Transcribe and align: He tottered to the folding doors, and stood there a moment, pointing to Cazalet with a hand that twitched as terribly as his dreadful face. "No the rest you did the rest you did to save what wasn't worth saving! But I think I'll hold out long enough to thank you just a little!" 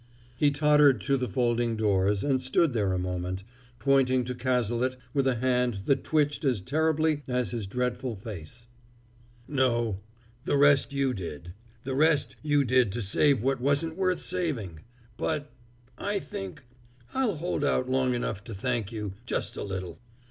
He 0.35 0.49
tottered 0.49 0.99
to 1.01 1.15
the 1.15 1.29
folding 1.29 1.75
doors, 1.75 2.23
and 2.23 2.41
stood 2.41 2.73
there 2.73 2.91
a 2.91 2.97
moment, 2.97 3.43
pointing 3.77 4.23
to 4.23 4.33
Cazalet 4.33 4.95
with 5.13 5.27
a 5.27 5.35
hand 5.35 5.81
that 5.85 6.03
twitched 6.03 6.43
as 6.43 6.59
terribly 6.59 7.21
as 7.27 7.51
his 7.51 7.67
dreadful 7.67 8.15
face. 8.15 8.65
"No 9.47 9.97
the 10.43 10.57
rest 10.57 10.91
you 10.91 11.13
did 11.13 11.53
the 11.83 11.93
rest 11.93 12.35
you 12.41 12.63
did 12.63 12.91
to 12.93 13.01
save 13.03 13.43
what 13.43 13.61
wasn't 13.61 13.95
worth 13.95 14.21
saving! 14.21 14.79
But 15.17 15.51
I 15.99 16.17
think 16.17 16.63
I'll 17.13 17.35
hold 17.35 17.63
out 17.63 17.87
long 17.87 18.15
enough 18.15 18.43
to 18.45 18.55
thank 18.55 18.91
you 18.91 19.13
just 19.27 19.55
a 19.55 19.61
little!" 19.61 19.99